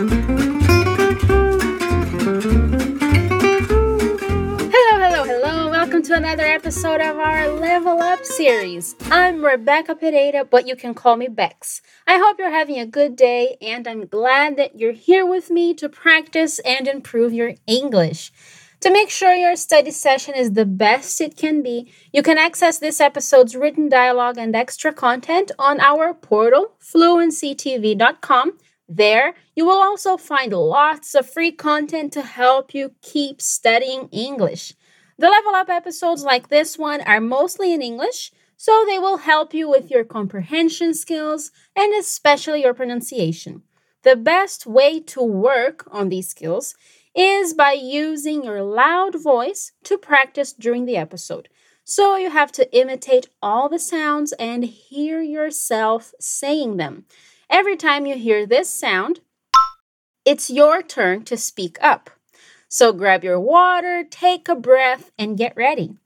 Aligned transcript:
Hello, 0.00 0.08
hello, 4.72 5.24
hello. 5.24 5.68
Welcome 5.68 6.02
to 6.04 6.14
another 6.14 6.46
episode 6.46 7.02
of 7.02 7.18
our 7.18 7.48
Level 7.50 8.00
Up 8.00 8.24
series. 8.24 8.96
I'm 9.10 9.44
Rebecca 9.44 9.94
Pereira, 9.94 10.46
but 10.46 10.66
you 10.66 10.74
can 10.74 10.94
call 10.94 11.16
me 11.16 11.28
Bex. 11.28 11.82
I 12.06 12.16
hope 12.16 12.38
you're 12.38 12.50
having 12.50 12.78
a 12.78 12.86
good 12.86 13.14
day, 13.14 13.58
and 13.60 13.86
I'm 13.86 14.06
glad 14.06 14.56
that 14.56 14.78
you're 14.78 14.92
here 14.92 15.26
with 15.26 15.50
me 15.50 15.74
to 15.74 15.90
practice 15.90 16.60
and 16.60 16.88
improve 16.88 17.34
your 17.34 17.56
English. 17.66 18.32
To 18.80 18.90
make 18.90 19.10
sure 19.10 19.34
your 19.34 19.54
study 19.56 19.90
session 19.90 20.34
is 20.34 20.52
the 20.52 20.64
best 20.64 21.20
it 21.20 21.36
can 21.36 21.62
be, 21.62 21.92
you 22.10 22.22
can 22.22 22.38
access 22.38 22.78
this 22.78 23.02
episode's 23.02 23.54
written 23.54 23.90
dialogue 23.90 24.38
and 24.38 24.56
extra 24.56 24.94
content 24.94 25.52
on 25.58 25.78
our 25.78 26.14
portal, 26.14 26.72
fluencytv.com 26.80 28.54
there, 28.90 29.34
you 29.54 29.64
will 29.64 29.80
also 29.80 30.16
find 30.16 30.52
lots 30.52 31.14
of 31.14 31.30
free 31.30 31.52
content 31.52 32.12
to 32.12 32.22
help 32.22 32.74
you 32.74 32.92
keep 33.02 33.40
studying 33.40 34.08
English. 34.10 34.74
The 35.16 35.28
level 35.28 35.54
up 35.54 35.68
episodes 35.68 36.24
like 36.24 36.48
this 36.48 36.76
one 36.76 37.00
are 37.02 37.20
mostly 37.20 37.72
in 37.72 37.82
English, 37.82 38.32
so 38.56 38.84
they 38.86 38.98
will 38.98 39.18
help 39.18 39.54
you 39.54 39.70
with 39.70 39.90
your 39.90 40.02
comprehension 40.02 40.92
skills 40.92 41.52
and 41.76 41.94
especially 41.94 42.62
your 42.62 42.74
pronunciation. 42.74 43.62
The 44.02 44.16
best 44.16 44.66
way 44.66 44.98
to 45.00 45.22
work 45.22 45.86
on 45.92 46.08
these 46.08 46.28
skills 46.28 46.74
is 47.14 47.54
by 47.54 47.72
using 47.72 48.42
your 48.42 48.62
loud 48.62 49.22
voice 49.22 49.70
to 49.84 49.98
practice 49.98 50.52
during 50.52 50.86
the 50.86 50.96
episode. 50.96 51.48
So 51.84 52.16
you 52.16 52.30
have 52.30 52.50
to 52.52 52.76
imitate 52.76 53.28
all 53.40 53.68
the 53.68 53.78
sounds 53.78 54.32
and 54.32 54.64
hear 54.64 55.20
yourself 55.20 56.12
saying 56.18 56.76
them. 56.76 57.04
Every 57.50 57.76
time 57.76 58.06
you 58.06 58.16
hear 58.16 58.46
this 58.46 58.70
sound, 58.70 59.20
it's 60.24 60.50
your 60.50 60.82
turn 60.82 61.24
to 61.24 61.36
speak 61.36 61.78
up. 61.80 62.08
So 62.68 62.92
grab 62.92 63.24
your 63.24 63.40
water, 63.40 64.04
take 64.08 64.48
a 64.48 64.54
breath, 64.54 65.10
and 65.18 65.36
get 65.36 65.56
ready. 65.56 65.96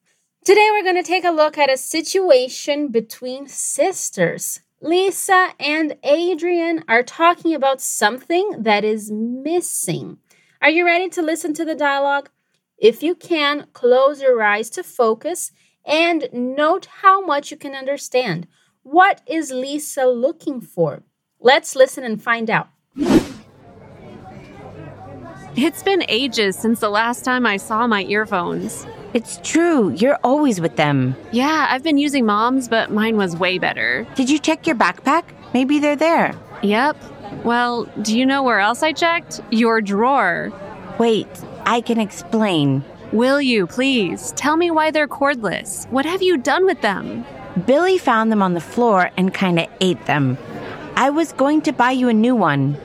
Today 0.42 0.70
we're 0.72 0.82
going 0.82 0.96
to 0.96 1.06
take 1.06 1.24
a 1.24 1.30
look 1.30 1.58
at 1.58 1.70
a 1.70 1.77
situation 1.77 2.88
between 2.88 3.46
sisters. 3.46 4.60
Lisa 4.80 5.50
and 5.60 5.98
Adrian 6.02 6.82
are 6.88 7.02
talking 7.02 7.54
about 7.54 7.82
something 7.82 8.62
that 8.62 8.82
is 8.82 9.12
missing. 9.12 10.16
Are 10.62 10.70
you 10.70 10.86
ready 10.86 11.10
to 11.10 11.20
listen 11.20 11.52
to 11.54 11.64
the 11.66 11.74
dialogue? 11.74 12.30
If 12.78 13.02
you 13.02 13.14
can, 13.14 13.66
close 13.74 14.22
your 14.22 14.42
eyes 14.42 14.70
to 14.70 14.82
focus 14.82 15.52
and 15.84 16.26
note 16.32 16.86
how 17.02 17.20
much 17.20 17.50
you 17.50 17.58
can 17.58 17.74
understand. 17.74 18.47
What 18.82 19.20
is 19.26 19.50
Lisa 19.50 20.06
looking 20.06 20.62
for? 20.62 21.02
Let's 21.45 21.77
listen 21.77 22.05
and 22.05 22.23
find 22.23 22.48
out. 22.48 22.69
It's 25.56 25.83
been 25.83 26.03
ages 26.09 26.56
since 26.56 26.81
the 26.81 26.89
last 26.89 27.23
time 27.23 27.45
I 27.45 27.59
saw 27.59 27.87
my 27.87 28.05
earphones. 28.05 28.87
It's 29.12 29.39
true, 29.42 29.91
you're 29.91 30.19
always 30.25 30.59
with 30.59 30.77
them. 30.77 31.15
Yeah, 31.33 31.67
I've 31.69 31.83
been 31.83 31.98
using 31.98 32.25
mom's, 32.25 32.67
but 32.67 32.91
mine 32.91 33.19
was 33.19 33.37
way 33.37 33.59
better. 33.59 34.06
Did 34.15 34.31
you 34.31 34.39
check 34.39 34.67
your 34.67 34.75
backpack? 34.75 35.25
Maybe 35.53 35.78
they're 35.78 35.97
there. 35.97 36.34
Yep. 36.62 36.97
Well, 37.45 37.84
do 38.00 38.19
you 38.19 38.25
know 38.25 38.42
where 38.42 38.61
else 38.61 38.83
I 38.83 38.95
checked? 38.95 39.42
Your 39.50 39.83
drawer. 39.83 40.50
Wait, 40.98 41.28
I 41.67 41.83
can 41.83 42.00
explain. 42.00 42.83
Will 43.12 43.42
you, 43.42 43.67
please? 43.67 44.33
Tell 44.33 44.56
me 44.56 44.70
why 44.70 44.91
they're 44.91 45.06
cordless. 45.06 45.87
What 45.91 46.06
have 46.06 46.22
you 46.22 46.39
done 46.39 46.65
with 46.65 46.81
them? 46.81 47.27
Billy 47.67 47.98
found 47.98 48.33
them 48.33 48.42
on 48.42 48.55
the 48.55 48.62
floor 48.62 49.11
and 49.19 49.34
kinda 49.34 49.69
ate 49.83 50.06
them. 50.06 50.39
I 50.97 51.11
was 51.11 51.33
going 51.33 51.62
to 51.62 51.73
buy 51.73 51.91
you 51.91 52.09
a 52.09 52.12
new 52.12 52.34
one. 52.34 52.77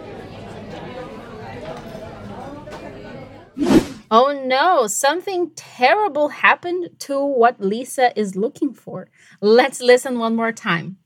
Oh 4.12 4.44
no, 4.46 4.88
something 4.88 5.52
terrible 5.56 6.30
happened 6.30 6.90
to 7.00 7.24
what 7.24 7.62
Lisa 7.62 8.18
is 8.20 8.36
looking 8.36 8.74
for. 8.74 9.08
Let's 9.40 9.82
listen 9.82 10.18
one 10.18 10.36
more 10.36 10.52
time. 10.52 10.98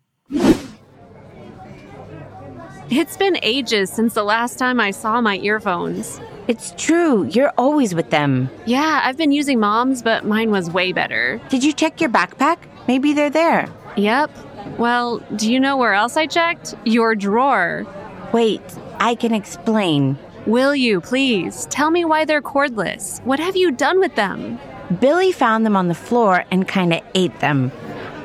It's 2.89 3.17
been 3.17 3.37
ages 3.41 3.89
since 3.89 4.13
the 4.13 4.23
last 4.23 4.57
time 4.57 4.79
I 4.79 4.91
saw 4.91 5.19
my 5.19 5.37
earphones. 5.39 6.21
It's 6.47 6.73
true, 6.77 7.25
you're 7.25 7.51
always 7.57 7.93
with 7.93 8.09
them. 8.09 8.49
Yeah, 8.65 9.01
I've 9.03 9.17
been 9.17 9.31
using 9.31 9.59
mom's, 9.59 10.01
but 10.01 10.25
mine 10.25 10.51
was 10.51 10.69
way 10.69 10.93
better. 10.93 11.41
Did 11.49 11.63
you 11.63 11.73
check 11.73 11.99
your 11.99 12.09
backpack? 12.09 12.57
Maybe 12.87 13.11
they're 13.13 13.29
there. 13.29 13.67
Yep. 13.97 14.29
Well, 14.77 15.19
do 15.35 15.51
you 15.51 15.59
know 15.59 15.77
where 15.77 15.93
else 15.93 16.17
I 16.17 16.27
checked? 16.27 16.75
Your 16.85 17.15
drawer. 17.15 17.85
Wait, 18.33 18.61
I 18.99 19.15
can 19.15 19.33
explain. 19.33 20.17
Will 20.45 20.75
you, 20.75 20.99
please? 20.99 21.67
Tell 21.67 21.91
me 21.91 22.05
why 22.05 22.25
they're 22.25 22.41
cordless. 22.41 23.23
What 23.23 23.39
have 23.39 23.55
you 23.55 23.71
done 23.71 23.99
with 23.99 24.15
them? 24.15 24.59
Billy 24.99 25.31
found 25.31 25.65
them 25.65 25.77
on 25.77 25.87
the 25.87 25.95
floor 25.95 26.45
and 26.51 26.67
kinda 26.67 27.01
ate 27.15 27.39
them. 27.39 27.71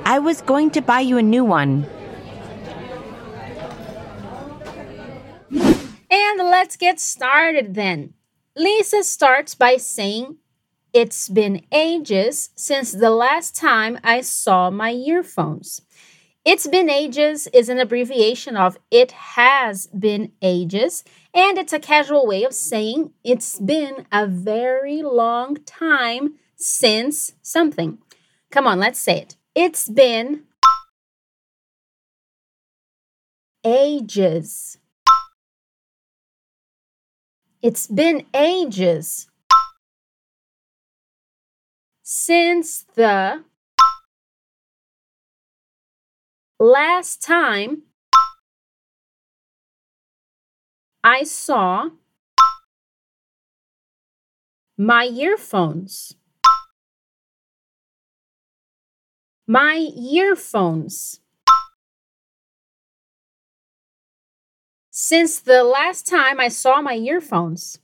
I 0.05 0.19
was 0.19 0.41
going 0.41 0.71
to 0.71 0.81
buy 0.81 1.01
you 1.01 1.19
a 1.19 1.23
new 1.23 1.45
one. 1.45 1.87
And 6.11 6.39
let's 6.39 6.77
get 6.77 6.99
started 6.99 7.75
then. 7.75 8.15
Lisa 8.57 9.05
starts 9.05 9.55
by 9.55 9.77
saying, 9.77 10.39
It's 10.93 11.29
been 11.29 11.63
ages 11.71 12.51
since 12.57 12.93
the 12.93 13.11
last 13.11 13.55
time 13.55 13.99
I 14.03 14.23
saw 14.23 14.71
my 14.71 14.93
earphones. 14.93 15.83
It's 16.51 16.67
been 16.67 16.89
ages 16.89 17.47
is 17.49 17.69
an 17.69 17.79
abbreviation 17.79 18.57
of 18.57 18.79
it 18.91 19.13
has 19.13 19.87
been 19.89 20.33
ages, 20.41 21.05
and 21.35 21.59
it's 21.59 21.75
a 21.75 21.79
casual 21.79 22.27
way 22.27 22.43
of 22.43 22.55
saying 22.55 23.13
it's 23.23 23.59
been 23.59 24.07
a 24.11 24.27
very 24.27 25.03
long 25.03 25.57
time 25.67 26.37
since 26.57 27.33
something. 27.43 27.99
Come 28.51 28.67
on, 28.67 28.79
let's 28.79 28.99
say 28.99 29.19
it. 29.19 29.37
It's 29.55 29.91
been 29.91 30.45
ages. 33.63 34.79
It's 37.61 37.87
been 37.89 38.25
ages 38.33 39.29
since 42.03 42.87
the 42.95 43.45
last 46.59 47.23
time 47.23 47.83
I 51.05 51.23
saw 51.23 51.91
my 54.77 55.05
earphones. 55.07 56.15
My 59.47 59.89
earphones. 59.97 61.21
Since 64.91 65.41
the 65.41 65.63
last 65.63 66.07
time 66.07 66.41
I 66.41 66.49
saw 66.49 66.83
my 66.83 66.95
earphones. 66.95 67.79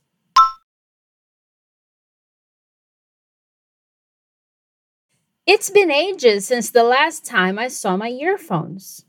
It's 5.47 5.69
been 5.69 5.91
ages 5.91 6.47
since 6.47 6.71
the 6.71 6.83
last 6.83 7.23
time 7.23 7.59
I 7.59 7.67
saw 7.67 7.95
my 7.95 8.09
earphones. 8.09 9.05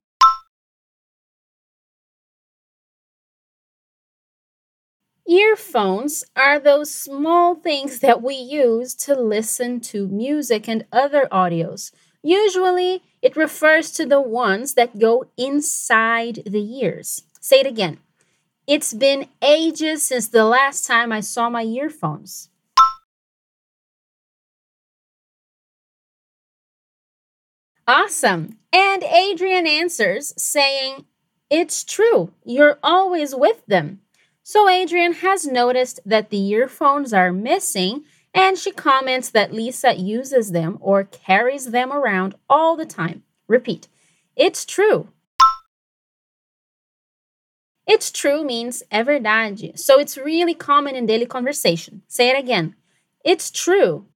Earphones 5.26 6.24
are 6.36 6.60
those 6.60 6.92
small 6.92 7.54
things 7.54 8.00
that 8.00 8.22
we 8.22 8.34
use 8.34 8.94
to 8.96 9.14
listen 9.14 9.80
to 9.80 10.06
music 10.08 10.68
and 10.68 10.84
other 10.92 11.26
audios. 11.32 11.90
Usually, 12.22 13.02
it 13.22 13.34
refers 13.34 13.90
to 13.92 14.04
the 14.04 14.20
ones 14.20 14.74
that 14.74 14.98
go 14.98 15.24
inside 15.38 16.42
the 16.44 16.62
ears. 16.82 17.22
Say 17.40 17.60
it 17.60 17.66
again. 17.66 17.98
It's 18.66 18.92
been 18.92 19.28
ages 19.40 20.06
since 20.06 20.28
the 20.28 20.44
last 20.44 20.86
time 20.86 21.12
I 21.12 21.20
saw 21.20 21.48
my 21.48 21.62
earphones. 21.62 22.50
Awesome. 27.88 28.58
And 28.72 29.04
Adrian 29.04 29.66
answers 29.66 30.34
saying, 30.36 31.04
It's 31.48 31.84
true, 31.84 32.32
you're 32.44 32.78
always 32.82 33.34
with 33.34 33.64
them. 33.66 34.00
So 34.42 34.68
Adrian 34.68 35.12
has 35.14 35.46
noticed 35.46 36.00
that 36.04 36.30
the 36.30 36.44
earphones 36.48 37.12
are 37.12 37.32
missing, 37.32 38.04
and 38.34 38.58
she 38.58 38.72
comments 38.72 39.30
that 39.30 39.52
Lisa 39.52 39.94
uses 39.94 40.50
them 40.50 40.78
or 40.80 41.04
carries 41.04 41.70
them 41.70 41.92
around 41.92 42.34
all 42.48 42.76
the 42.76 42.86
time. 42.86 43.22
Repeat, 43.46 43.86
it's 44.34 44.64
true. 44.64 45.08
It's 47.86 48.10
true 48.10 48.44
means 48.44 48.82
é 48.90 49.04
verdade, 49.04 49.78
so 49.78 50.00
it's 50.00 50.18
really 50.18 50.54
common 50.54 50.96
in 50.96 51.06
daily 51.06 51.26
conversation. 51.26 52.02
Say 52.08 52.30
it 52.30 52.38
again. 52.38 52.74
It's 53.24 53.48
true. 53.48 54.06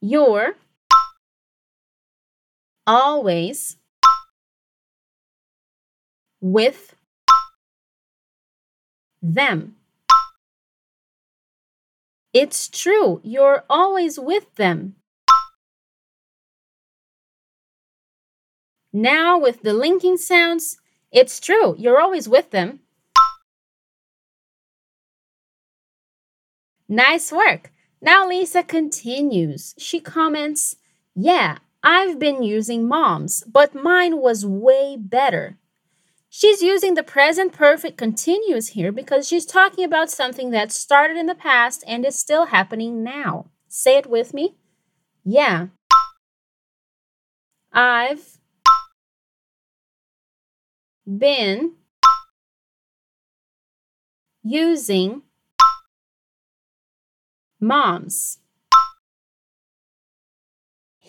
You're 0.00 0.56
always 2.86 3.76
with 6.40 6.94
them. 9.20 9.76
It's 12.32 12.68
true, 12.68 13.20
you're 13.22 13.64
always 13.68 14.18
with 14.18 14.54
them. 14.56 14.96
Now, 18.92 19.38
with 19.38 19.62
the 19.62 19.72
linking 19.72 20.16
sounds, 20.16 20.78
it's 21.10 21.40
true, 21.40 21.74
you're 21.78 22.00
always 22.00 22.28
with 22.28 22.50
them. 22.50 22.80
Nice 26.88 27.32
work. 27.32 27.70
Now 28.02 28.28
Lisa 28.28 28.62
continues. 28.62 29.74
She 29.78 30.00
comments, 30.00 30.76
Yeah, 31.14 31.58
I've 31.82 32.18
been 32.18 32.42
using 32.42 32.86
mom's, 32.86 33.42
but 33.44 33.74
mine 33.74 34.18
was 34.18 34.46
way 34.46 34.96
better. 34.98 35.58
She's 36.28 36.62
using 36.62 36.94
the 36.94 37.02
present 37.02 37.52
perfect 37.52 37.98
continuous 37.98 38.68
here 38.68 38.92
because 38.92 39.28
she's 39.28 39.44
talking 39.44 39.84
about 39.84 40.10
something 40.10 40.50
that 40.50 40.72
started 40.72 41.16
in 41.16 41.26
the 41.26 41.34
past 41.34 41.84
and 41.86 42.06
is 42.06 42.18
still 42.18 42.46
happening 42.46 43.02
now. 43.02 43.50
Say 43.68 43.98
it 43.98 44.08
with 44.08 44.32
me. 44.32 44.56
Yeah. 45.24 45.66
I've 47.72 48.38
been 51.06 51.72
using 54.42 55.22
moms. 57.60 58.38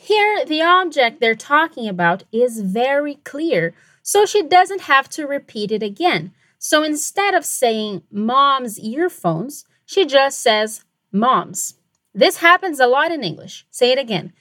Here, 0.03 0.43
the 0.43 0.61
object 0.61 1.21
they're 1.21 1.33
talking 1.33 1.87
about 1.87 2.23
is 2.29 2.59
very 2.59 3.15
clear, 3.23 3.73
so 4.01 4.25
she 4.25 4.43
doesn't 4.43 4.81
have 4.81 5.07
to 5.11 5.25
repeat 5.25 5.71
it 5.71 5.81
again. 5.81 6.33
So 6.59 6.83
instead 6.83 7.33
of 7.33 7.45
saying 7.45 8.03
mom's 8.11 8.77
earphones, 8.77 9.63
she 9.85 10.05
just 10.05 10.41
says 10.41 10.83
moms. 11.13 11.75
This 12.13 12.39
happens 12.39 12.81
a 12.81 12.87
lot 12.87 13.13
in 13.13 13.23
English. 13.23 13.65
Say 13.71 13.93
it 13.93 13.97
again. 13.97 14.33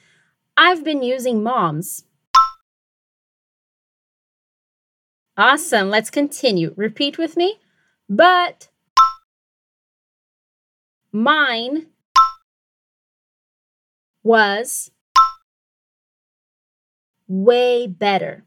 I've 0.56 0.82
been 0.82 1.00
using 1.00 1.44
moms. 1.44 2.06
Awesome. 5.36 5.90
Let's 5.90 6.10
continue. 6.10 6.74
Repeat 6.76 7.18
with 7.18 7.36
me. 7.36 7.60
But 8.08 8.68
mine 11.12 11.86
was 14.24 14.90
way 17.32 17.86
better. 17.86 18.44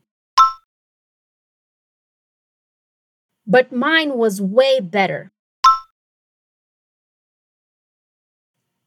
But 3.48 3.72
mine 3.72 4.18
was 4.18 4.40
way 4.40 4.80
better. 4.80 5.32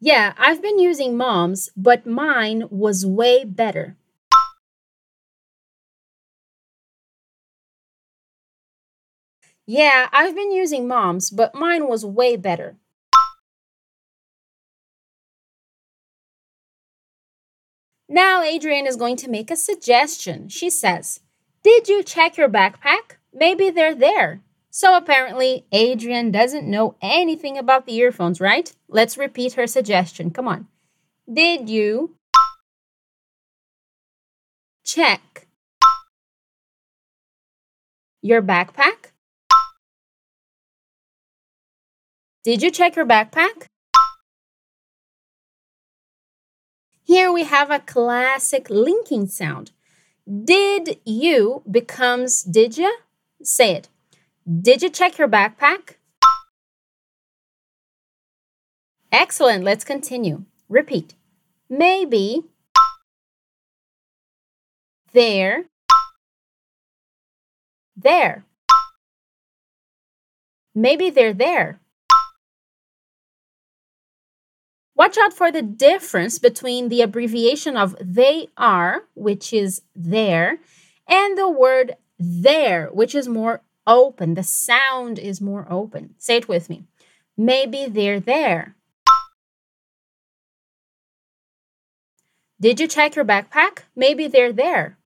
Yeah, 0.00 0.34
I've 0.36 0.60
been 0.60 0.80
using 0.80 1.16
mom's, 1.16 1.70
but 1.76 2.04
mine 2.04 2.64
was 2.70 3.06
way 3.06 3.44
better. 3.44 3.96
Yeah, 9.66 10.08
I've 10.12 10.34
been 10.34 10.50
using 10.50 10.88
mom's, 10.88 11.30
but 11.30 11.54
mine 11.54 11.86
was 11.86 12.04
way 12.04 12.34
better. 12.36 12.76
Now, 18.08 18.42
Adrian 18.42 18.86
is 18.86 18.96
going 18.96 19.16
to 19.16 19.30
make 19.30 19.50
a 19.50 19.56
suggestion. 19.56 20.48
She 20.48 20.70
says, 20.70 21.20
Did 21.62 21.88
you 21.88 22.02
check 22.02 22.36
your 22.36 22.48
backpack? 22.48 23.18
Maybe 23.34 23.68
they're 23.68 23.94
there. 23.94 24.40
So 24.70 24.96
apparently, 24.96 25.66
Adrian 25.72 26.30
doesn't 26.30 26.66
know 26.66 26.94
anything 27.02 27.58
about 27.58 27.84
the 27.84 27.96
earphones, 27.96 28.40
right? 28.40 28.72
Let's 28.88 29.18
repeat 29.18 29.54
her 29.54 29.66
suggestion. 29.66 30.30
Come 30.30 30.48
on. 30.48 30.68
Did 31.30 31.68
you 31.68 32.16
check 34.84 35.48
your 38.22 38.40
backpack? 38.40 39.12
Did 42.44 42.62
you 42.62 42.70
check 42.70 42.96
your 42.96 43.04
backpack? 43.04 43.66
Here 47.08 47.32
we 47.32 47.44
have 47.44 47.70
a 47.70 47.78
classic 47.78 48.68
linking 48.68 49.28
sound. 49.28 49.70
Did 50.28 50.98
you 51.06 51.62
becomes 51.64 52.42
did 52.42 52.76
you? 52.76 52.98
Say 53.42 53.76
it. 53.76 53.88
Did 54.46 54.82
you 54.82 54.90
check 54.90 55.16
your 55.16 55.26
backpack? 55.26 55.94
Excellent. 59.10 59.64
Let's 59.64 59.84
continue. 59.84 60.44
Repeat. 60.68 61.14
Maybe 61.70 62.42
there 65.14 65.64
there. 67.96 68.44
Maybe 70.74 71.08
they're 71.08 71.32
there. 71.32 71.80
Watch 74.98 75.16
out 75.16 75.32
for 75.32 75.52
the 75.52 75.62
difference 75.62 76.40
between 76.40 76.88
the 76.88 77.02
abbreviation 77.02 77.76
of 77.76 77.94
they 78.00 78.48
are, 78.56 79.04
which 79.14 79.52
is 79.52 79.82
there, 79.94 80.58
and 81.06 81.38
the 81.38 81.48
word 81.48 81.94
there, 82.18 82.88
which 82.88 83.14
is 83.14 83.28
more 83.28 83.62
open. 83.86 84.34
The 84.34 84.42
sound 84.42 85.20
is 85.20 85.40
more 85.40 85.68
open. 85.70 86.16
Say 86.18 86.38
it 86.38 86.48
with 86.48 86.68
me. 86.68 86.82
Maybe 87.36 87.86
they're 87.86 88.18
there. 88.18 88.74
Did 92.60 92.80
you 92.80 92.88
check 92.88 93.14
your 93.14 93.24
backpack? 93.24 93.84
Maybe 93.94 94.26
they're 94.26 94.52
there. 94.52 94.98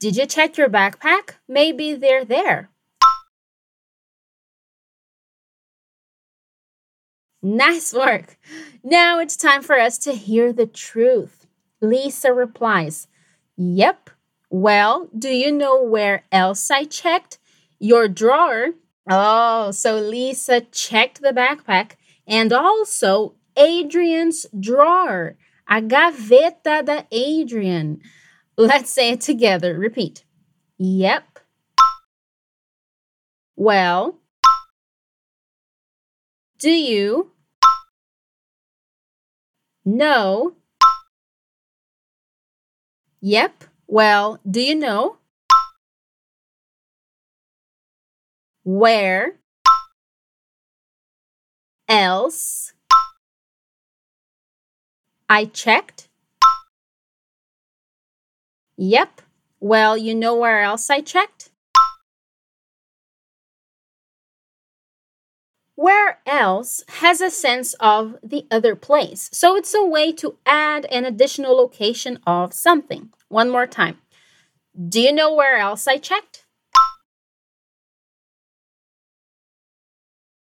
Did 0.00 0.16
you 0.16 0.24
check 0.24 0.56
your 0.56 0.70
backpack? 0.70 1.32
Maybe 1.46 1.92
they're 1.92 2.24
there. 2.24 2.69
Nice 7.42 7.92
work. 7.94 8.38
Now 8.82 9.18
it's 9.18 9.36
time 9.36 9.62
for 9.62 9.78
us 9.78 9.98
to 9.98 10.12
hear 10.12 10.52
the 10.52 10.66
truth. 10.66 11.46
Lisa 11.80 12.32
replies, 12.32 13.08
Yep. 13.56 14.10
Well, 14.50 15.08
do 15.16 15.28
you 15.28 15.52
know 15.52 15.82
where 15.82 16.24
else 16.32 16.70
I 16.70 16.84
checked? 16.84 17.38
Your 17.78 18.08
drawer. 18.08 18.70
Oh, 19.08 19.70
so 19.70 19.96
Lisa 19.96 20.60
checked 20.60 21.22
the 21.22 21.32
backpack 21.32 21.92
and 22.26 22.52
also 22.52 23.34
Adrian's 23.56 24.46
drawer. 24.58 25.36
A 25.68 25.80
gaveta 25.80 26.84
da 26.84 27.02
Adrian. 27.10 28.00
Let's 28.56 28.90
say 28.90 29.10
it 29.10 29.20
together. 29.20 29.78
Repeat. 29.78 30.24
Yep. 30.78 31.38
Well, 33.56 34.19
do 36.60 36.70
you 36.70 37.30
know? 39.82 40.52
Yep. 43.22 43.64
Well, 43.86 44.38
do 44.48 44.60
you 44.60 44.74
know? 44.74 45.16
Where 48.62 49.36
else 51.88 52.74
I 55.30 55.46
checked? 55.46 56.08
Yep. 58.76 59.22
Well, 59.60 59.96
you 59.96 60.14
know 60.14 60.34
where 60.36 60.62
else 60.62 60.90
I 60.90 61.00
checked? 61.00 61.39
Where 65.80 66.18
else 66.26 66.84
has 67.00 67.22
a 67.22 67.30
sense 67.30 67.72
of 67.80 68.16
the 68.22 68.46
other 68.50 68.76
place. 68.76 69.30
So 69.32 69.56
it's 69.56 69.72
a 69.72 69.82
way 69.82 70.12
to 70.12 70.36
add 70.44 70.84
an 70.92 71.06
additional 71.06 71.56
location 71.56 72.18
of 72.26 72.52
something. 72.52 73.08
One 73.28 73.48
more 73.48 73.66
time. 73.66 73.96
Do 74.76 75.00
you 75.00 75.10
know 75.10 75.32
where 75.32 75.56
else 75.56 75.88
I 75.88 75.96
checked? 75.96 76.44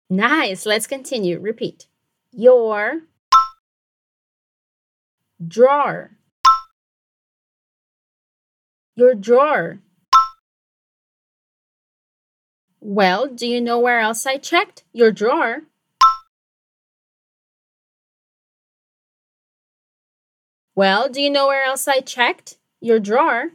Nice. 0.10 0.66
Let's 0.66 0.86
continue. 0.86 1.40
Repeat. 1.40 1.88
Your 2.34 3.04
drawer. 5.48 6.18
Your 8.98 9.16
drawer. 9.16 9.80
Well, 12.84 13.28
do 13.28 13.46
you 13.46 13.62
know 13.62 13.78
where 13.78 14.00
else 14.00 14.26
I 14.26 14.38
checked? 14.38 14.84
Your 14.92 15.12
drawer. 15.12 15.62
Well, 20.74 21.08
do 21.08 21.22
you 21.22 21.30
know 21.30 21.46
where 21.46 21.64
else 21.64 21.88
I 21.88 22.00
checked? 22.00 22.58
Your 22.80 23.00
drawer. 23.00 23.52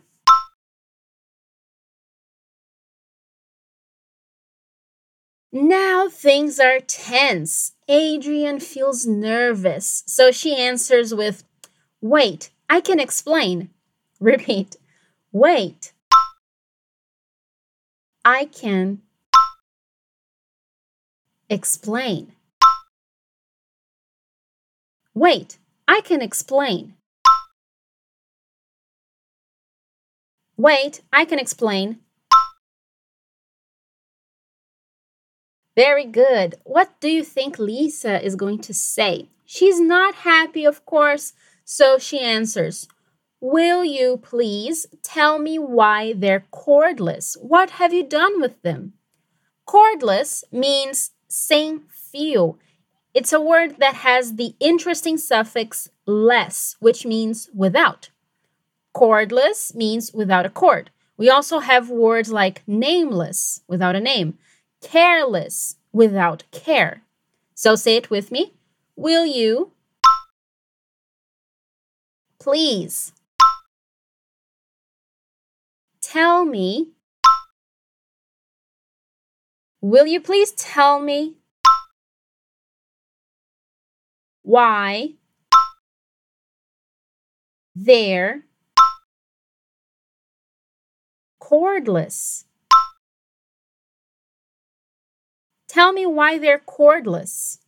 Now 5.52 6.09
things 6.09 6.61
are 6.61 6.78
tense. 6.78 7.73
Adrian 7.88 8.61
feels 8.61 9.06
nervous, 9.06 10.04
so 10.06 10.30
she 10.30 10.54
answers 10.54 11.12
with, 11.12 11.42
Wait, 12.00 12.50
I 12.71 12.80
can 12.80 13.00
explain. 13.00 13.71
Repeat. 14.21 14.76
Wait. 15.33 15.92
I 18.25 18.45
can 18.45 19.02
explain. 21.49 22.33
Wait, 25.15 25.59
I 25.88 26.00
can 26.00 26.21
explain. 26.21 26.95
Wait, 30.57 31.03
I 31.12 31.25
can 31.25 31.38
explain. 31.38 32.00
Very 35.76 36.07
good. 36.07 36.57
What 36.65 36.99
do 37.00 37.11
you 37.11 37.23
think 37.23 37.59
Lisa 37.59 38.25
is 38.25 38.35
going 38.35 38.61
to 38.61 38.73
say? 38.73 39.29
She's 39.45 39.79
not 39.79 40.15
happy, 40.17 40.65
of 40.65 40.85
course, 40.87 41.35
so 41.65 41.99
she 41.99 42.19
answers, 42.19 42.88
Will 43.41 43.85
you 43.85 44.17
please 44.17 44.87
tell 45.03 45.38
me 45.38 45.59
why 45.59 46.15
they're 46.15 46.47
cordless? 46.53 47.37
What 47.41 47.71
have 47.71 47.93
you 47.93 48.03
done 48.03 48.41
with 48.41 48.61
them? 48.62 48.95
Cordless 49.69 50.43
means 50.50 51.11
sem 51.37 51.83
fio. 51.90 52.57
It's 53.12 53.33
a 53.33 53.40
word 53.40 53.76
that 53.78 53.97
has 53.97 54.37
the 54.37 54.55
interesting 54.59 55.19
suffix 55.19 55.90
less, 56.07 56.76
which 56.81 57.05
means 57.05 57.50
without. 57.55 58.09
Cordless 58.95 59.75
means 59.75 60.12
without 60.14 60.47
a 60.47 60.50
cord. 60.50 60.90
We 61.19 61.28
also 61.28 61.59
have 61.59 61.90
words 61.90 62.33
like 62.33 62.62
nameless, 62.66 63.61
without 63.69 63.95
a 63.95 64.00
name, 64.00 64.38
careless, 64.83 65.76
without 65.93 66.45
care. 66.52 67.02
So 67.55 67.75
say 67.75 67.97
it 67.97 68.09
with 68.11 68.33
me. 68.33 68.55
Will 68.97 69.26
you 69.26 69.73
please 72.38 73.12
tell 76.00 76.47
me? 76.47 76.96
Will 79.87 80.09
you 80.09 80.21
please 80.21 80.50
tell 80.50 80.99
me 80.99 81.37
why 84.43 85.14
they're 87.76 88.43
cordless. 91.40 92.47
Tell 95.69 95.93
me 95.93 96.05
why 96.05 96.38
they're 96.38 96.59
cordless. 96.59 97.59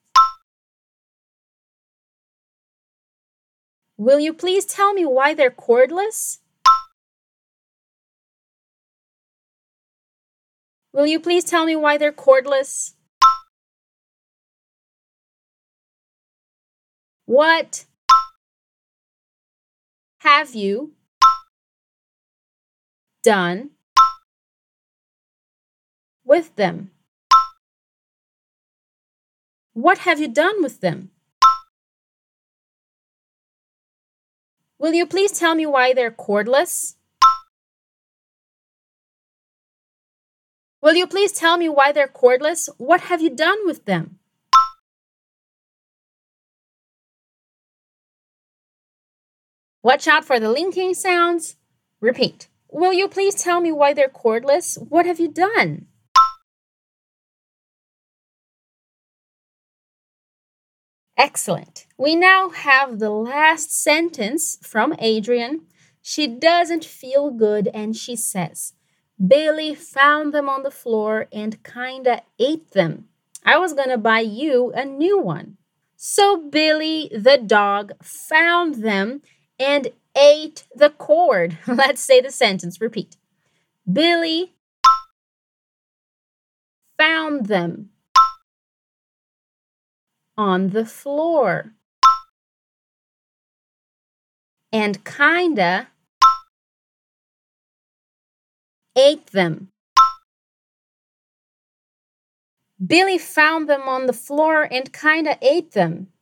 Will 3.96 4.18
you 4.18 4.34
please 4.34 4.64
tell 4.64 4.92
me 4.92 5.06
why 5.06 5.34
they're 5.34 5.52
cordless? 5.52 6.38
Will 10.99 11.07
you 11.07 11.21
please 11.21 11.45
tell 11.45 11.64
me 11.64 11.76
why 11.76 11.97
they're 11.97 12.11
cordless? 12.11 12.95
What 17.25 17.85
have 20.23 20.57
you 20.57 20.95
done 23.23 23.71
with 26.25 26.57
them? 26.57 26.90
What 29.75 29.99
have 29.99 30.19
you 30.19 30.26
done 30.26 30.64
with 30.64 30.81
them? 30.81 31.12
Will 34.81 34.95
you 34.95 35.07
please 35.07 35.31
tell 35.31 35.55
me 35.55 35.64
why 35.64 35.95
they're 35.95 36.11
cordless? 36.11 36.98
Will 40.80 40.94
you 40.94 41.06
please 41.06 41.32
tell 41.32 41.56
me 41.56 41.68
why 41.68 41.90
they're 41.92 42.06
cordless? 42.06 42.68
What 42.78 43.02
have 43.02 43.20
you 43.20 43.30
done 43.30 43.58
with 43.66 43.85
them? 43.85 44.18
Watch 49.82 50.06
out 50.06 50.25
for 50.25 50.38
the 50.38 50.50
linking 50.50 50.94
sounds. 50.94 51.56
Repeat. 52.00 52.49
Will 52.70 52.92
you 52.92 53.08
please 53.08 53.35
tell 53.35 53.61
me 53.61 53.73
why 53.73 53.92
they're 53.92 54.08
cordless? 54.08 54.76
What 54.88 55.06
have 55.06 55.18
you 55.18 55.28
done? 55.28 55.87
Excellent. 61.16 61.87
We 61.97 62.14
now 62.14 62.50
have 62.50 63.00
the 63.00 63.11
last 63.11 63.73
sentence 63.73 64.58
from 64.62 64.94
Adrian. 65.00 65.62
She 66.00 66.28
doesn't 66.28 66.85
feel 66.85 67.30
good 67.30 67.68
and 67.75 67.97
she 67.97 68.14
says, 68.14 68.75
Billy 69.26 69.75
found 69.75 70.32
them 70.32 70.48
on 70.48 70.62
the 70.62 70.70
floor 70.70 71.26
and 71.32 71.62
kinda 71.64 72.22
ate 72.38 72.70
them. 72.70 73.08
I 73.44 73.58
was 73.58 73.72
gonna 73.72 73.98
buy 73.98 74.20
you 74.20 74.72
a 74.72 74.84
new 74.84 75.18
one. 75.18 75.56
So 75.96 76.37
Billy 76.37 77.10
the 77.12 77.37
dog 77.37 77.92
found 78.02 78.76
them 78.76 79.22
and 79.58 79.88
ate 80.16 80.64
the 80.75 80.90
cord. 80.90 81.58
Let's 81.66 82.00
say 82.00 82.20
the 82.20 82.30
sentence. 82.30 82.80
Repeat. 82.80 83.16
Billy 83.90 84.54
found 86.96 87.46
them 87.46 87.90
on 90.37 90.70
the 90.70 90.84
floor 90.84 91.72
and 94.72 95.04
kinda 95.04 95.88
ate 98.99 99.26
them. 99.28 99.69
Billy 102.85 103.19
found 103.19 103.69
them 103.69 103.83
on 103.83 104.07
the 104.07 104.12
floor 104.12 104.62
and 104.62 104.93
kinda 104.93 105.38
ate 105.40 105.73
them. 105.73 106.12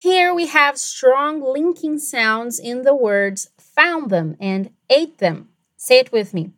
Here 0.00 0.34
we 0.34 0.46
have 0.46 0.78
strong 0.78 1.40
linking 1.40 1.98
sounds 1.98 2.58
in 2.58 2.82
the 2.82 2.94
words 2.94 3.50
found 3.58 4.10
them 4.10 4.36
and 4.40 4.70
ate 4.90 5.18
them. 5.18 5.50
Say 5.76 5.98
it 5.98 6.10
with 6.10 6.34
me. 6.34 6.50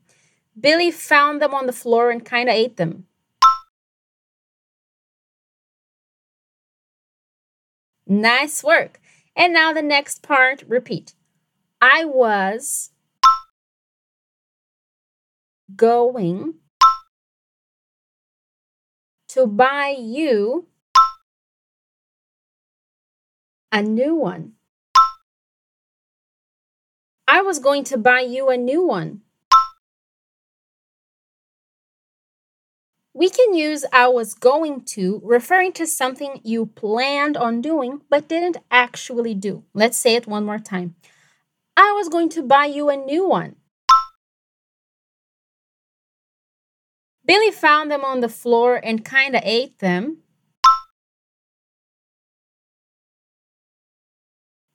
Billy 0.58 0.90
found 0.90 1.42
them 1.42 1.52
on 1.52 1.66
the 1.66 1.72
floor 1.72 2.10
and 2.10 2.24
kind 2.24 2.48
of 2.48 2.54
ate 2.54 2.76
them. 2.76 3.06
Nice 8.06 8.62
work. 8.62 9.00
And 9.36 9.52
now 9.52 9.72
the 9.72 9.82
next 9.82 10.22
part, 10.22 10.62
repeat. 10.66 11.14
I 11.86 12.06
was 12.06 12.92
going 15.76 16.54
to 19.28 19.46
buy 19.46 19.94
you 19.98 20.66
a 23.70 23.82
new 23.82 24.14
one. 24.14 24.52
I 27.28 27.42
was 27.42 27.58
going 27.58 27.84
to 27.84 27.98
buy 27.98 28.20
you 28.20 28.48
a 28.48 28.56
new 28.56 28.86
one. 28.86 29.20
We 33.12 33.28
can 33.28 33.52
use 33.52 33.84
I 33.92 34.08
was 34.08 34.32
going 34.32 34.86
to 34.96 35.20
referring 35.22 35.74
to 35.74 35.86
something 35.86 36.40
you 36.42 36.64
planned 36.64 37.36
on 37.36 37.60
doing 37.60 38.00
but 38.08 38.26
didn't 38.26 38.56
actually 38.70 39.34
do. 39.34 39.64
Let's 39.74 39.98
say 39.98 40.14
it 40.14 40.26
one 40.26 40.46
more 40.46 40.58
time. 40.58 40.94
I 41.76 41.92
was 41.92 42.08
going 42.08 42.28
to 42.30 42.42
buy 42.42 42.66
you 42.66 42.88
a 42.88 42.96
new 42.96 43.26
one. 43.26 43.56
Billy 47.26 47.50
found 47.50 47.90
them 47.90 48.04
on 48.04 48.20
the 48.20 48.28
floor 48.28 48.80
and 48.82 49.04
kinda 49.04 49.40
ate 49.42 49.78
them. 49.78 50.18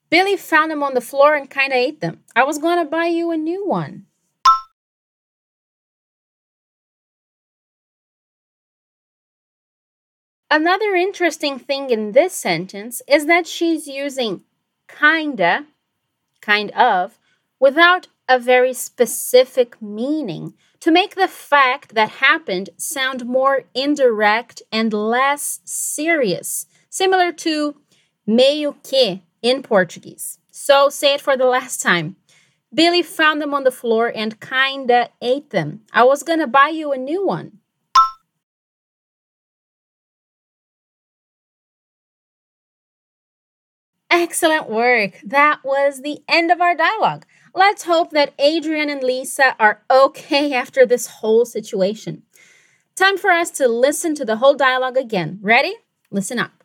Billy 0.09 0.35
found 0.35 0.71
them 0.71 0.81
on 0.81 0.95
the 0.95 1.01
floor 1.01 1.35
and 1.35 1.49
kind 1.49 1.71
of 1.71 1.77
ate 1.77 2.01
them. 2.01 2.23
I 2.35 2.43
was 2.43 2.57
going 2.57 2.79
to 2.79 2.85
buy 2.85 3.05
you 3.05 3.29
a 3.29 3.37
new 3.37 3.67
one. 3.67 4.07
Another 10.51 10.95
interesting 10.95 11.59
thing 11.59 11.91
in 11.91 12.13
this 12.13 12.33
sentence 12.33 13.03
is 13.07 13.27
that 13.27 13.45
she's 13.45 13.87
using 13.87 14.41
kinda, 14.87 15.67
kind 16.49 16.71
of, 16.71 17.19
without 17.59 18.07
a 18.27 18.39
very 18.39 18.73
specific 18.73 19.79
meaning 19.79 20.55
to 20.79 20.89
make 20.89 21.13
the 21.13 21.27
fact 21.27 21.93
that 21.93 22.23
happened 22.27 22.71
sound 22.75 23.25
more 23.25 23.65
indirect 23.75 24.63
and 24.71 24.91
less 24.91 25.59
serious, 25.63 26.65
similar 26.89 27.31
to 27.31 27.75
meio 28.27 28.73
que 28.83 29.21
in 29.43 29.61
Portuguese. 29.61 30.39
So 30.49 30.89
say 30.89 31.13
it 31.13 31.21
for 31.21 31.37
the 31.37 31.45
last 31.45 31.83
time. 31.83 32.15
Billy 32.73 33.03
found 33.03 33.41
them 33.41 33.53
on 33.53 33.63
the 33.63 33.79
floor 33.81 34.11
and 34.15 34.39
kinda 34.39 35.09
ate 35.21 35.51
them. 35.51 35.81
I 35.93 36.03
was 36.03 36.23
gonna 36.23 36.47
buy 36.47 36.69
you 36.69 36.91
a 36.91 36.97
new 36.97 37.25
one. 37.25 37.58
Excellent 44.09 44.69
work. 44.69 45.19
That 45.23 45.59
was 45.63 46.01
the 46.01 46.19
end 46.27 46.51
of 46.51 46.61
our 46.61 46.75
dialogue. 46.75 47.25
Let's 47.53 47.83
hope 47.83 48.11
that 48.11 48.33
Adrian 48.39 48.89
and 48.89 49.03
Lisa 49.03 49.55
are 49.59 49.83
okay 49.89 50.53
after 50.53 50.85
this 50.85 51.07
whole 51.07 51.45
situation. 51.45 52.23
Time 52.95 53.17
for 53.17 53.29
us 53.29 53.51
to 53.51 53.67
listen 53.67 54.15
to 54.15 54.25
the 54.25 54.37
whole 54.37 54.55
dialogue 54.55 54.97
again. 54.97 55.39
Ready? 55.41 55.75
Listen 56.11 56.39
up. 56.39 56.63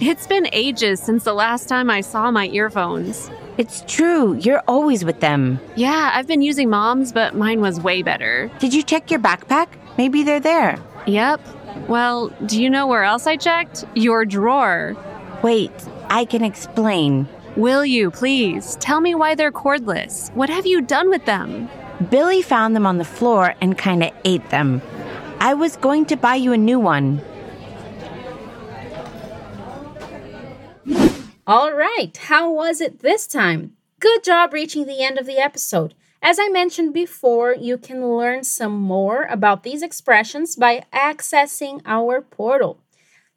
It's 0.00 0.28
been 0.28 0.48
ages 0.52 1.00
since 1.00 1.24
the 1.24 1.32
last 1.32 1.68
time 1.68 1.90
I 1.90 2.02
saw 2.02 2.30
my 2.30 2.46
earphones. 2.48 3.30
It's 3.56 3.82
true, 3.88 4.34
you're 4.34 4.62
always 4.68 5.04
with 5.04 5.18
them. 5.18 5.58
Yeah, 5.74 6.12
I've 6.14 6.28
been 6.28 6.42
using 6.42 6.70
mom's, 6.70 7.10
but 7.10 7.34
mine 7.34 7.60
was 7.60 7.80
way 7.80 8.02
better. 8.02 8.48
Did 8.60 8.72
you 8.72 8.84
check 8.84 9.10
your 9.10 9.18
backpack? 9.18 9.66
Maybe 9.96 10.22
they're 10.22 10.38
there. 10.38 10.78
Yep. 11.06 11.40
Well, 11.88 12.28
do 12.46 12.62
you 12.62 12.70
know 12.70 12.86
where 12.86 13.04
else 13.04 13.26
I 13.26 13.36
checked? 13.36 13.84
Your 13.94 14.24
drawer. 14.24 14.96
Wait, 15.42 15.72
I 16.10 16.24
can 16.24 16.42
explain. 16.42 17.28
Will 17.56 17.84
you, 17.84 18.10
please? 18.10 18.76
Tell 18.76 19.00
me 19.00 19.14
why 19.14 19.34
they're 19.34 19.52
cordless. 19.52 20.32
What 20.34 20.50
have 20.50 20.66
you 20.66 20.80
done 20.80 21.10
with 21.10 21.24
them? 21.24 21.68
Billy 22.10 22.42
found 22.42 22.76
them 22.76 22.86
on 22.86 22.98
the 22.98 23.04
floor 23.04 23.54
and 23.60 23.76
kinda 23.76 24.12
ate 24.24 24.48
them. 24.50 24.80
I 25.40 25.54
was 25.54 25.76
going 25.76 26.06
to 26.06 26.16
buy 26.16 26.34
you 26.36 26.52
a 26.52 26.56
new 26.56 26.78
one. 26.78 27.20
All 31.46 31.72
right, 31.72 32.16
how 32.16 32.50
was 32.52 32.80
it 32.80 33.00
this 33.00 33.26
time? 33.26 33.72
Good 34.00 34.22
job 34.22 34.52
reaching 34.52 34.84
the 34.84 35.02
end 35.02 35.18
of 35.18 35.26
the 35.26 35.38
episode. 35.38 35.94
As 36.20 36.38
I 36.40 36.48
mentioned 36.48 36.92
before, 36.92 37.54
you 37.54 37.78
can 37.78 38.16
learn 38.16 38.42
some 38.42 38.76
more 38.76 39.22
about 39.24 39.62
these 39.62 39.82
expressions 39.82 40.56
by 40.56 40.84
accessing 40.92 41.80
our 41.86 42.20
portal. 42.20 42.80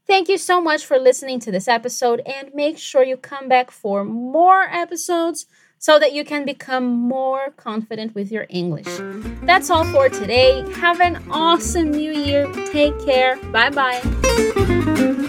Thank 0.08 0.28
you 0.28 0.38
so 0.38 0.60
much 0.60 0.86
for 0.86 0.98
listening 0.98 1.40
to 1.42 1.52
this 1.52 1.68
episode, 1.68 2.22
and 2.26 2.54
make 2.56 2.78
sure 2.80 3.04
you 3.04 3.18
come 3.18 3.48
back 3.48 3.70
for 3.70 4.04
more 4.04 4.64
episodes 4.64 5.46
so 5.78 6.00
that 6.00 6.14
you 6.14 6.26
can 6.26 6.44
become 6.44 6.86
more 6.86 7.52
confident 7.52 8.16
with 8.16 8.32
your 8.32 8.48
English. 8.50 8.88
That's 9.44 9.70
all 9.70 9.86
for 9.86 10.10
today. 10.10 10.64
Have 10.74 11.02
an 11.02 11.24
awesome 11.30 11.92
new 11.92 12.12
year. 12.12 12.52
Take 12.72 13.00
care. 13.06 13.38
Bye 13.52 13.70
bye. 13.70 15.28